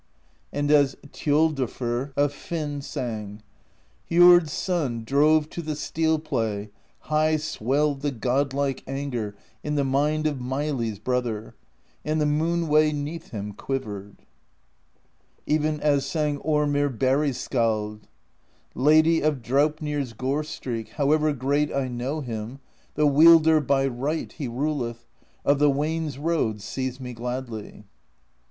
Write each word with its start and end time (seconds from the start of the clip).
And 0.51 0.71
as 0.71 0.95
Thjodolfr 1.11 2.11
of 2.17 2.33
Hvin 2.33 2.81
sang: 2.81 3.43
Jord's 4.09 4.51
Son 4.51 5.03
drove 5.03 5.47
to 5.51 5.61
the 5.61 5.75
steel 5.75 6.17
play 6.17 6.71
(High 7.01 7.37
swelled 7.37 8.01
the 8.01 8.09
godlike 8.09 8.83
anger 8.87 9.35
In 9.63 9.75
the 9.75 9.83
mind 9.83 10.25
of 10.25 10.39
Meili's 10.39 10.97
Brother), 10.97 11.53
And 12.03 12.19
the 12.19 12.25
Moon 12.25 12.67
Way 12.67 12.91
'neath 12.91 13.29
him 13.29 13.53
quivered. 13.53 14.23
Even 15.45 15.79
as 15.81 16.03
sang 16.03 16.39
Ormr 16.39 16.89
Barrey's 16.97 17.37
Skald: 17.37 18.07
Lady 18.73 19.21
of 19.21 19.43
Draupnir's 19.43 20.13
gore 20.13 20.43
streak. 20.43 20.89
However 20.93 21.31
great 21.31 21.71
I 21.71 21.87
know 21.87 22.21
him. 22.21 22.59
THE 22.95 23.03
POESY 23.05 23.27
OF 23.27 23.41
SKALDS 23.43 23.47
135 23.59 23.61
The 23.61 23.61
wielder 23.61 23.61
(by 23.61 23.85
right 24.17 24.31
he 24.31 24.47
ruleth) 24.47 25.05
Of 25.45 25.59
the 25.59 25.69
Wain's 25.69 26.17
Road 26.17 26.59
sees 26.59 26.99
me 26.99 27.13
gladly. 27.13 27.83